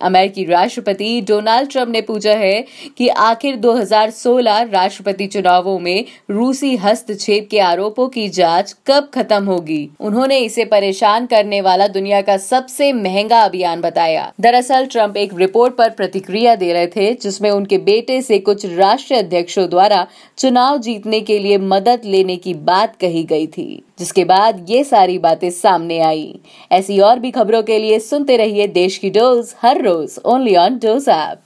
अमेरिकी 0.00 0.44
राष्ट्रपति 0.44 1.20
Donald 1.20 1.70
Trump 1.70 1.88
ने 1.88 2.00
पूछा 2.00 2.32
है 2.32 2.64
कि 2.98 3.08
आखिर 3.08 3.56
2016 3.56 4.62
राष्ट्रपति 4.62 5.26
चुनावों 5.26 5.78
में 5.78 6.04
रूसी 6.30 6.76
हस्तक्षेप 6.76 7.48
के 7.50 7.58
आरोपों 7.58 8.08
की 8.08 8.28
जाँच 8.28 8.76
कब 8.86 9.10
खत्म 9.14 9.44
होगी? 9.44 9.90
उन्होंने 10.00 10.38
इसे 10.38 10.64
परेशान 10.64 11.26
करने 11.26 11.60
वाला 11.60 11.88
दुनिया 11.88 12.20
का 12.20 12.36
सबसे 12.36 12.92
महँगा 12.92 13.40
अभियान 13.40 13.80
बताया। 13.80 14.32
दरअसल, 14.40 14.86
ट्रंप 14.86 15.16
एक 15.16 15.30
रिपोर्ट 15.34 15.76
पर 15.76 15.90
प्रतिक्रिया 15.90 16.54
दे 16.54 16.72
रहे 16.72 16.86
थे, 16.86 17.14
जिसमें 17.14 17.50
उनके 17.50 17.78
बेटे 17.78 18.22
से 18.22 18.38
कुछ 18.38 18.66
राष्ट्रीय 18.66 19.20
अध्यक्षों 19.20 19.68
द्वारा 19.70 20.06
चुनाव 20.38 20.78
जीतने 20.78 21.20
के 21.20 21.38
लिए 21.38 21.58
मदद 21.58 22.00
लेने 22.04 22.36
की 22.36 22.54
बात 22.54 22.96
कही 23.00 23.24
गई 23.24 23.46
थी, 23.46 23.82
जिसके 23.98 24.24
बाद 24.24 24.66
ये 24.70 24.84
सारी 24.84 25.18
बातें 25.18 25.50
सामने 25.50 25.98
आई। 25.98 26.38
ऐसी 26.72 27.00
और 27.00 27.18
भी 27.18 27.30
खबरों 27.30 27.62
के 27.62 27.78
लिए 27.78 27.98
सुनते 27.98 28.36
रहिए 28.36 28.66
देश 28.66 28.98
की 28.98 29.10
डोज 29.10 29.54
हर 29.62 29.85
heroes 29.86 30.18
only 30.24 30.56
on 30.56 30.80
Dose 30.80 31.06
app. 31.06 31.45